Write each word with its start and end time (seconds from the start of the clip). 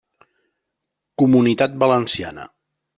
Comunitat 1.23 1.79
Valenciana. 1.85 2.53